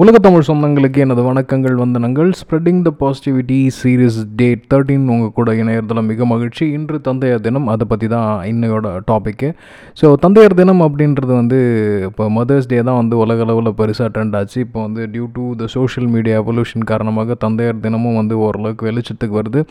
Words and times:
உலக 0.00 0.18
தமிழ் 0.24 0.46
சொந்தங்களுக்கு 0.48 0.98
எனது 1.04 1.22
வணக்கங்கள் 1.26 1.74
வந்தனங்கள். 1.80 2.28
Spreading 2.38 2.78
the 2.86 2.90
positivity 3.00 3.58
series 3.78 4.16
date 4.38 4.62
thirteen 4.70 5.04
உங்கள் 5.14 5.34
கூட 5.38 5.54
இணையத்தில் 5.62 6.00
மிக 6.10 6.26
மகிழ்ச்சி. 6.30 6.64
இன்று 6.76 6.98
தந்தையர் 7.08 7.42
தினம் 7.46 7.66
அதை 7.72 7.86
பற்றி 7.90 8.06
தான் 8.14 8.30
இன்னையோட 8.52 8.94
டாப்பிக்கு 9.10 9.48
ஸோ 10.00 10.14
தந்தையர் 10.24 10.56
தினம் 10.60 10.82
அப்படின்றது 10.86 11.32
வந்து 11.40 11.58
இப்போ 12.08 12.30
மதர்ஸ் 12.38 12.70
டே 12.70 12.78
தான் 12.88 13.00
வந்து 13.02 13.18
உலக 13.24 13.44
அளவில் 13.46 13.76
பெருசாக 13.80 14.08
ட்ரெண்ட் 14.14 14.38
ஆச்சு. 14.40 14.58
இப்போ 14.66 14.80
வந்து 14.86 15.04
due 15.16 15.26
to 15.38 15.44
the 15.62 15.68
social 15.76 16.10
media 16.14 16.38
evolution 16.44 16.90
காரணமாக 16.92 17.36
தந்தையர் 17.46 17.84
தினமும் 17.86 18.20
வந்து 18.22 18.36
ஓரளவுக்கு 18.46 18.88
வெளிச்சத்துக்கு 18.90 19.40
வருது. 19.42 19.62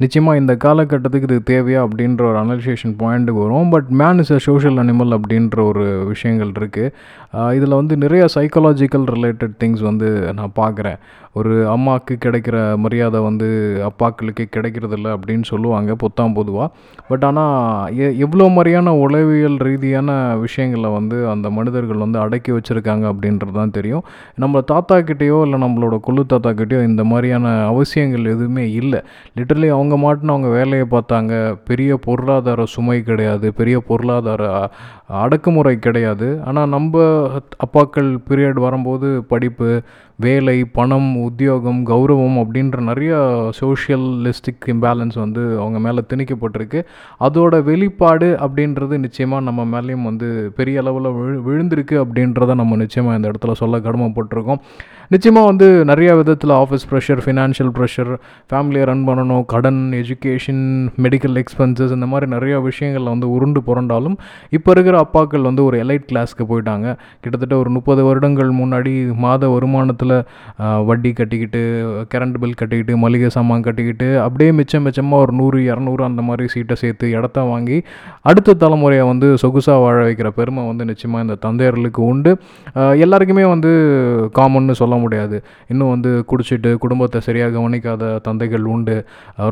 நிச்சயமாக 0.00 0.40
இந்த 0.40 0.52
காலகட்டத்துக்கு 0.64 1.28
இது 1.30 1.38
தேவையா 1.52 1.80
அப்படின்ற 1.86 2.22
ஒரு 2.30 2.38
அனலைசேஷன் 2.42 2.94
பாயிண்ட்டுக்கு 3.02 3.44
வரும். 3.44 3.70
But 3.74 3.88
man 4.00 4.20
is 4.22 4.34
a 4.36 4.40
social 4.48 4.80
animal 4.82 5.16
அப்படின்ற 5.16 5.58
ஒரு 5.70 5.84
விஷயங்கள் 6.12 6.52
இருக்குது 6.58 6.92
இதில் 7.56 7.78
வந்து 7.80 7.94
நிறைய 8.04 8.24
சைக்காலஜிக்கல் 8.36 9.06
ரிலேட்டட் 9.14 9.56
திங்ஸ் 9.62 9.82
வந்து 9.90 10.08
நான் 10.40 10.58
பார்க்குறேன். 10.60 11.00
ஒரு 11.38 11.52
அம்மாவுக்கு 11.72 12.14
கிடைக்கிற 12.24 12.56
மரியாதை 12.84 13.18
வந்து 13.26 13.48
அப்பாக்களுக்கு 13.88 14.44
கிடைக்கிறதில்ல 14.54 15.08
அப்படின்னு 15.16 15.44
சொல்லுவாங்க 15.50 15.90
பொத்தாம் 16.02 16.36
பொதுவாக 16.38 16.68
பட் 17.10 17.24
ஆனால் 17.28 17.52
எ 18.04 18.06
எவ்வளோ 18.24 18.46
மாதிரியான 18.54 18.94
உளவியல் 19.04 19.58
ரீதியான 19.68 20.08
விஷயங்களை 20.44 20.90
வந்து 20.96 21.18
அந்த 21.32 21.48
மனிதர்கள் 21.58 22.02
வந்து 22.04 22.18
அடக்கி 22.24 22.52
வச்சுருக்காங்க 22.56 23.04
அப்படின்றது 23.12 23.54
தான் 23.60 23.74
தெரியும். 23.78 24.04
நம்ம 24.44 24.62
தாத்தா 24.72 24.98
கிட்டேயோ 25.10 25.38
இல்லை 25.46 25.60
நம்மளோட 25.64 25.98
கொள்ளு 26.06 26.24
தாத்தா 26.32 26.52
கிட்டேயோ 26.60 26.80
இந்த 26.90 27.04
மாதிரியான 27.12 27.54
அவசியங்கள் 27.72 28.32
எதுவுமே 28.34 28.66
இல்லை. 28.80 29.02
லிட்டரலி 29.38 29.70
அவங்க 29.76 29.87
மாட்டுன்னு 29.96 30.34
அவங்க 30.34 30.48
வேலையை 30.48 30.86
பார்த்தாங்க. 30.90 31.58
பெரிய 31.64 31.96
பொருளாதார 31.96 32.64
சுமை 32.64 33.02
கிடையாது. 33.02 33.52
பெரிய 33.52 33.80
பொருளாதார 33.80 34.70
அடக்குமுறை 35.06 35.78
கிடையாது. 35.78 36.40
ஆனால் 36.44 36.68
நம்ம 36.68 36.98
அப்பாக்கள் 37.36 38.18
பீரியட் 38.28 38.60
வரும்போது 38.60 39.24
படிப்பு 39.24 39.82
வேலை 40.24 40.54
பணம் 40.76 41.10
உத்தியோகம் 41.26 41.80
கௌரவம் 41.90 42.38
அப்படின்ற 42.42 42.78
நிறைய 42.88 43.12
சோஷியலிஸ்டிக் 43.58 44.64
இம்பேலன்ஸ் 44.72 45.16
வந்து 45.24 45.42
அவங்க 45.60 45.78
மேலே 45.84 46.00
திணிக்கப்பட்டிருக்கு. 46.10 46.80
அதோட 47.26 47.62
வெளிப்பாடு 47.68 48.28
அப்படின்றது 48.44 48.94
நிச்சயமாக 49.04 49.42
நம்ம 49.48 49.66
மேலேயும் 49.74 50.06
வந்து 50.10 50.28
பெரிய 50.56 50.80
அளவில் 50.82 51.08
விழு 51.18 51.36
விழுந்திருக்கு 51.48 51.96
அப்படின்றத 52.04 52.56
நம்ம 52.62 52.78
நிச்சயமாக 52.82 53.18
இந்த 53.18 53.30
இடத்துல 53.32 53.54
சொல்ல 53.60 53.78
கடமைப்பட்டிருக்கோம். 53.86 54.60
நிச்சயமாக 55.14 55.50
வந்து 55.50 55.68
நிறைய 55.90 56.10
விதத்தில் 56.20 56.54
ஆஃபீஸ் 56.62 56.88
ப்ரெஷர் 56.90 57.22
ஃபினான்ஷியல் 57.26 57.72
ப்ரெஷர் 57.78 58.10
ஃபேமிலியை 58.50 58.84
ரன் 58.90 59.06
பண்ணணும் 59.10 59.46
கடன் 59.54 59.80
எஜுகேஷன் 60.00 60.64
மெடிக்கல் 61.06 61.38
எக்ஸ்பென்சஸ் 61.42 61.94
இந்த 61.98 62.08
மாதிரி 62.14 62.28
நிறைய 62.34 62.56
விஷயங்களில் 62.68 63.12
வந்து 63.14 63.30
உருண்டு 63.36 63.62
புரண்டாலும் 63.68 64.18
இப்போ 64.58 64.70
இருக்கிற 64.76 64.98
அப்பாக்கள் 65.06 65.48
வந்து 65.50 65.64
ஒரு 65.68 65.78
எலைட் 65.86 66.10
கிளாஸ்க்கு 66.10 66.46
போயிட்டாங்க. 66.50 66.86
கிட்டத்தட்ட 67.22 67.56
ஒரு 67.62 67.70
முப்பது 67.78 68.04
வருடங்கள் 68.10 68.52
முன்னாடி 68.62 68.94
மாத 69.26 69.48
வருமானத்தில் 69.56 70.06
வட்டி 70.88 71.10
கட்டிக்கிட்டு 71.20 71.60
கரண்ட் 72.12 72.38
பில் 72.42 72.58
கட்டிக்கிட்டு 72.60 72.94
மளிகை 73.04 73.30
சாமான் 73.36 73.64
கட்டிக்கிட்டு 73.68 74.08
அப்படியே 74.26 74.50
மிச்சம் 74.58 74.84
மிச்சமாக 74.88 75.24
ஒரு 75.24 75.34
நூறு 75.40 75.58
இரநூறு 75.70 76.02
அந்த 76.08 76.22
மாதிரி 76.28 76.46
சீட்டை 76.54 76.76
சேர்த்து 76.82 77.06
இடத்த 77.16 77.44
வாங்கி 77.52 77.78
அடுத்த 78.30 78.56
தலைமுறையை 78.62 79.04
வந்து 79.12 79.28
சொகுசாக 79.42 79.82
வாழ 79.84 79.96
வைக்கிற 80.08 80.30
பெருமை 80.38 80.64
வந்து 80.70 80.84
நிச்சயமாக 80.90 81.24
இந்த 81.26 81.36
தந்தையர்களுக்கு 81.46 82.02
உண்டு. 82.12 82.32
எல்லாருக்குமே 83.04 83.44
வந்து 83.54 83.70
காமன்னு 84.38 84.76
சொல்ல 84.82 84.94
முடியாது. 85.04 85.36
இன்னும் 85.72 85.92
வந்து 85.94 86.10
குடிச்சிட்டு 86.30 86.70
குடும்பத்தை 86.84 87.20
சரியாக 87.28 87.54
கவனிக்காத 87.58 88.12
தந்தைகள் 88.28 88.66
உண்டு. 88.74 88.96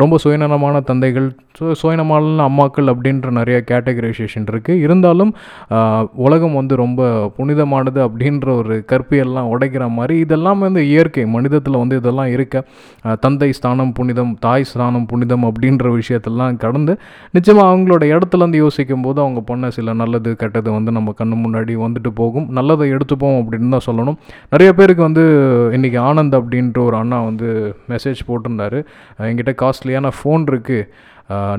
ரொம்ப 0.03 0.15
சுயநலமான 0.25 0.81
தந்தைகள் 0.91 1.29
ஸோ 1.59 1.67
சுயநலமான 1.81 2.43
அம்மாக்கள் 2.49 2.89
அப்படின்ற 2.93 3.29
நிறைய 3.39 3.59
கேட்டகரைசேஷன் 3.69 4.47
இருக்குது 4.53 4.81
இருந்தாலும் 4.87 5.31
உலகம் 6.27 6.57
வந்து 6.59 6.75
ரொம்ப 6.83 7.03
புனிதமானது 7.37 8.01
அப்படின்ற 8.07 8.49
ஒரு 8.61 8.75
கற்பியெல்லாம் 8.91 9.51
உடைக்கிற 9.53 9.85
மாதிரி 9.99 10.15
இதெல்லாம் 10.25 10.46
வந்து 10.55 10.89
இயற்கை 10.89 11.27
மனிதத்தில் 11.27 11.77
வந்து 11.77 11.97
இதெல்லாம் 11.97 12.27
இருக்க 12.27 12.65
தந்தை 13.21 13.53
ஸ்தானம் 13.53 13.93
புனிதம் 13.93 14.37
தாய் 14.41 14.65
ஸ்தானம் 14.65 15.07
புனிதம் 15.07 15.45
அப்படின்ற 15.45 15.93
விஷயத்தெல்லாம் 15.99 16.57
கடந்து 16.57 16.99
நிச்சயமாக 17.31 17.77
அவங்களோட 17.77 18.05
இடத்துலேருந்து 18.13 18.55
யோசிக்கும் 18.55 19.03
போது 19.03 19.21
அவங்க 19.21 19.41
பண்ண 19.41 19.71
சில 19.71 19.93
நல்லது 19.93 20.37
கெட்டது 20.37 20.71
வந்து 20.71 20.93
நம்ம 20.93 21.15
கண்ணு 21.19 21.37
முன்னாடி 21.45 21.77
வந்துட்டு 21.87 22.11
போகும். 22.15 22.47
நல்லதை 22.51 22.93
எடுத்துப்போம் 22.93 23.39
அப்படின்னு 23.41 23.69
தான் 23.69 23.87
சொல்லணும். 23.87 24.19
நிறைய 24.51 24.73
பேருக்கு 24.73 25.03
வந்து 25.03 25.25
இன்றைக்கி 25.73 25.99
ஆனந்த் 26.09 26.39
அப்படின்ற 26.41 26.79
ஒரு 26.85 26.97
அண்ணா 26.97 27.21
வந்து 27.21 27.77
மெசேஜ் 27.89 28.23
போட்டிருந்தாரு. 28.29 28.85
என்கிட்ட 29.19 29.55
காஸ்ட்லியான 29.63 30.11
ஃபோன் 30.19 30.45
இருக்குது 30.53 30.89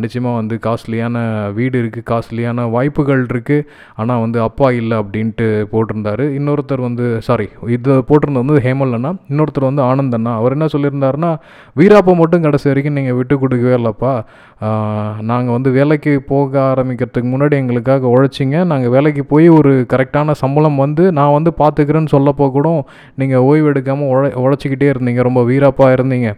நிச்சயமாக 0.04 0.40
வந்து 0.40 0.56
காஸ்ட்லியான 0.66 1.18
வீடு 1.58 1.78
இருக்குது 1.82 2.06
காஸ்ட்லியான 2.12 2.66
வாய்ப்புகள் 2.76 3.24
இருக்குது 3.32 3.66
ஆனால் 4.02 4.22
வந்து 4.26 4.40
அப்பா 4.48 4.68
இல்லை 4.80 4.98
அப்படின்ட்டு 5.02 5.48
போட்டிருந்தாரு. 5.74 6.26
இன்னொருத்தர் 6.40 6.84
வந்து 6.88 7.06
சாரி 7.28 7.48
இது 7.76 7.98
போட்டிருந்தது 8.10 8.46
வந்து 8.46 8.66
ஹேமல் 8.68 8.96
அண்ணா. 8.98 9.12
இன்னொருத்தர் 9.32 9.70
வந்து 9.70 9.84
ஆனந்த் 9.90 10.18
அண்ணா. 10.20 10.34
அவர் 10.42 10.56
என்ன 10.58 10.70
சொல்லியிருந்தாருன்னா 10.76 11.32
வீராப்பா 11.82 12.16
மட்டும் 12.22 12.46
கடைசி 12.48 12.70
வரைக்கும் 12.72 12.98
நீங்கள் 13.00 13.18
விட்டு 13.20 13.38
கொடுக்கவே 13.44 13.76
இல்லைப்பா. 13.80 14.14
நாங்கள் 15.30 15.56
வந்து 15.56 15.70
வேலைக்கு 15.78 16.12
போக 16.30 16.60
ஆரம்பிக்கிறதுக்கு 16.70 17.30
முன்னாடி 17.34 17.56
எங்களுக்காக 17.62 18.08
உழைச்சிங்க. 18.14 18.58
நாங்கள் 18.72 18.94
வேலைக்கு 18.96 19.24
போய் 19.34 19.48
ஒரு 19.58 19.72
கரெக்டான 19.92 20.36
சம்பளம் 20.44 20.80
வந்து 20.84 21.04
நான் 21.18 21.36
வந்து 21.38 21.52
பார்த்துக்கிறேன்னு 21.60 22.14
சொல்லப்போ 22.16 22.48
கூட 22.56 22.70
நீங்கள் 23.22 23.46
ஓய்வு 23.50 23.70
எடுக்காமல் 23.74 24.10
உழை 24.14 24.30
உழைச்சிக்கிட்டே 24.46 24.90
இருந்தீங்க. 24.94 25.22
ரொம்ப 25.28 25.44
வீராப்பாக 25.50 25.98
இருந்தீங்க. 25.98 26.32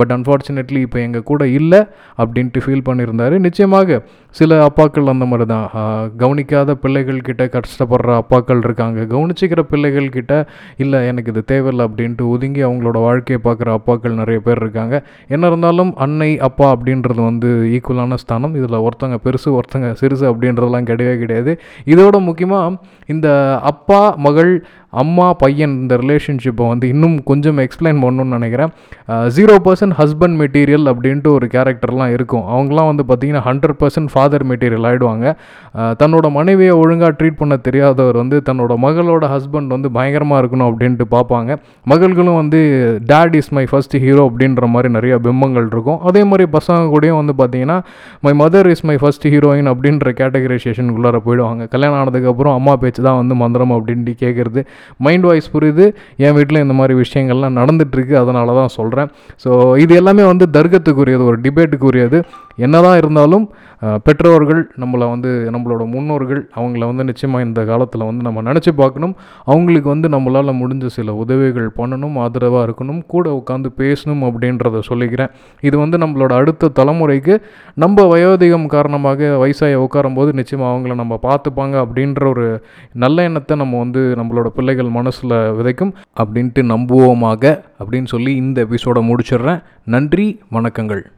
பட் 0.00 0.12
அன்ஃபார்ச்சுனேட்லி 0.16 0.80
இப்போ 0.86 0.98
எங்கள் 1.04 1.28
கூட 1.30 1.42
இல்லை 1.58 1.80
அப்படின்ட்டு 2.22 2.60
ஃபீல் 2.64 2.84
பண்ணியிருந்தார். 2.88 3.36
நிச்சயமாக 3.46 4.00
சில 4.34 4.58
அப்பாக்கள் 4.66 5.12
அந்த 5.12 5.24
மாதிரி 5.30 5.46
தான் 5.52 5.64
கவனிக்காத 6.22 6.74
பிள்ளைகள் 6.82 7.24
கிட்ட 7.28 7.44
கஷ்டப்படுற 7.54 8.10
அப்பாக்கள் 8.22 8.62
இருக்காங்க. 8.66 9.00
கவனிச்சிக்கிற 9.14 9.62
பிள்ளைகள் 9.72 10.08
கிட்ட 10.16 10.34
இல்லை 10.82 11.00
எனக்கு 11.12 11.32
இது 11.34 11.42
தேவையில்லை 11.52 11.86
அப்படின்ட்டு 11.88 12.26
ஒதுங்கி 12.34 12.62
அவங்களோட 12.68 12.98
வாழ்க்கையை 13.06 13.40
பார்க்குற 13.46 13.70
அப்பாக்கள் 13.78 14.20
நிறைய 14.20 14.40
பேர் 14.46 14.62
இருக்காங்க. 14.64 14.96
என்ன 15.34 15.46
இருந்தாலும் 15.52 15.92
அன்னை 16.06 16.30
அப்பா 16.50 16.68
அப்படின்றது 16.76 17.20
வந்து 17.30 17.50
ஈக்குவலான 17.76 18.18
ஸ்தானம். 18.24 18.54
இதில் 18.60 18.82
ஒருத்தங்க 18.86 19.18
பெருசு 19.26 19.48
ஒருத்தங்க 19.58 19.88
சிறுசு 20.02 20.26
அப்படின்றதெல்லாம் 20.32 20.88
கிடையவே 20.90 21.16
கிடையாது. 21.22 21.54
இதோட 21.94 22.18
முக்கியமாக 22.28 22.76
இந்த 23.14 23.28
அப்பா 23.72 24.02
மகள் 24.26 24.52
அம்மா 25.00 25.26
பையன் 25.40 25.74
இந்த 25.82 25.94
ரிலேஷன்ஷிப்பை 26.02 26.64
வந்து 26.70 26.86
இன்னும் 26.92 27.16
கொஞ்சம் 27.28 27.58
எக்ஸ்பிளைன் 27.64 27.98
பண்ணணும்னு 28.04 28.36
நினைக்கிறேன். 28.38 28.70
ஜீரோ 29.36 29.56
பர்சன்ட் 29.66 29.94
ஹஸ்பண்ட் 29.98 30.36
மெட்டீரியல் 30.40 30.86
அப்படின்ட்டு 30.92 31.28
ஒரு 31.36 31.46
கேரக்டர்லாம் 31.52 32.12
இருக்கும். 32.16 32.44
அவங்களாம் 32.54 32.88
வந்து 32.90 33.04
பார்த்தீங்கன்னா 33.10 33.42
ஹண்ட்ரட் 33.48 33.78
பர்சன்ட் 33.82 34.10
ஃபாதர் 34.14 34.44
மெட்டீரியல் 34.52 34.86
ஆகிடுவாங்க 34.90 35.34
தன்னோட 36.00 36.26
மனைவியை 36.38 36.74
ஒழுங்காக 36.82 37.12
ட்ரீட் 37.20 37.38
பண்ண 37.42 37.58
தெரியாதவர் 37.68 38.18
வந்து 38.22 38.38
தன்னோட 38.48 38.72
மகளோட 38.86 39.24
ஹஸ்பண்ட் 39.34 39.74
வந்து 39.76 39.90
பயங்கரமாக 39.98 40.40
இருக்கணும் 40.42 40.68
அப்படின்ட்டு 40.70 41.06
பார்ப்பாங்க. 41.14 41.50
மகள்களும் 41.92 42.38
வந்து 42.42 42.60
dad 43.12 43.36
is 43.40 43.52
my 43.58 43.64
first 43.72 43.96
hero 44.06 44.24
அப்படின்ற 44.30 44.66
மாதிரி 44.74 44.90
நிறைய 44.96 45.14
பிம்பங்கள் 45.28 45.68
இருக்கும். 45.72 46.00
அதே 46.10 46.24
மாதிரி 46.32 46.46
பசங்க 46.56 46.90
கூடயும் 46.96 47.20
வந்து 47.20 47.36
my 48.26 48.32
mother 48.42 48.68
is 48.72 48.84
my 48.90 48.96
first 49.02 49.26
heroine 49.34 49.70
அப்படின்ற 49.72 50.12
கேட்டகரைசேஷனுக்குள்ளார 50.20 51.20
போயிடுவாங்க. 51.26 51.62
கல்யாணம் 51.74 51.98
ஆனதுக்கப்புறம் 52.00 52.56
அம்மா 52.58 52.74
பேச்சு 52.82 53.02
தான் 53.08 53.18
வந்து 53.20 53.36
மந்திரம் 53.42 53.74
அப்படின்ட்டு 53.78 54.14
கேட்குறது 54.24 54.62
மைண்ட் 55.06 55.26
வாய்ஸ் 55.28 55.52
புரியுது. 55.54 55.86
என் 56.26 56.36
வீட்டில் 56.38 56.62
இந்த 56.64 56.76
மாதிரி 56.80 56.96
விஷயங்கள்லாம் 57.04 57.58
நடந்துட்டுருக்கு. 57.60 58.16
அதனால 58.22 58.54
தான் 58.60 58.74
சொல்கிறேன் 58.78 59.10
ஸோ 59.44 59.50
இது 59.84 59.94
எல்லாமே 60.02 60.26
வந்து 60.32 60.46
தர்க்கத்துக்குரியது. 60.58 61.24
ஒரு 61.30 61.40
டிபேட்டுக்குரியது 61.46 62.20
என்னதான் 62.66 63.00
இருந்தாலும் 63.02 63.46
பெற்றோர்கள் 64.06 64.60
நம்மளை 64.80 65.06
வந்து 65.12 65.30
நம்மளோட 65.52 65.82
முன்னோர்கள் 65.92 66.40
அவங்கள 66.56 66.82
வந்து 66.88 67.04
நிச்சயமாக 67.10 67.44
இந்த 67.46 67.60
காலத்தில் 67.70 68.04
வந்து 68.08 68.22
நம்ம 68.26 68.42
நினச்சி 68.48 68.72
பார்க்கணும். 68.80 69.14
அவங்களுக்கு 69.50 69.88
வந்து 69.92 70.08
நம்மளால் 70.14 70.58
முடிஞ்ச 70.58 70.86
சில 70.96 71.14
உதவிகள் 71.22 71.68
பண்ணணும் 71.78 72.16
ஆதரவாக 72.24 72.66
இருக்கணும் 72.66 73.00
கூட 73.12 73.26
உட்காந்து 73.38 73.70
பேசணும் 73.80 74.22
அப்படின்றத 74.28 74.82
சொல்லிக்கிறேன். 74.90 75.30
இது 75.68 75.76
வந்து 75.84 75.98
நம்மளோட 76.02 76.32
அடுத்த 76.40 76.70
தலைமுறைக்கு 76.80 77.36
நம்ம 77.74 78.16
வயோதிகம் 78.16 78.66
காரணமாக 78.66 79.24
வயசாகி 79.24 79.76
உட்காரும்போது 79.76 80.32
நிச்சயமாக 80.32 80.78
அவங்கள 80.78 80.94
நம்ம 80.94 81.18
பார்த்துப்பாங்க 81.22 81.76
அப்படின்ற 81.84 82.28
ஒரு 82.28 82.62
நல்ல 82.92 83.22
எண்ணத்தை 83.22 83.56
நம்ம 83.56 83.78
வந்து 83.78 84.14
நம்மளோட 84.16 84.46
பிள்ளைகள் 84.46 84.88
மனசில் 84.88 85.30
விதைக்கும் 85.30 85.92
அப்படின்ட்டு 86.16 86.62
நம்புவோமாக 86.62 87.60
அப்படின்னு 87.78 88.04
சொல்லி 88.04 88.34
இந்த 88.36 88.60
எபிசோடை 88.60 89.14
முடிச்சிடுறேன். 89.14 89.62
நன்றி 89.84 90.40
வணக்கங்கள். 90.52 91.10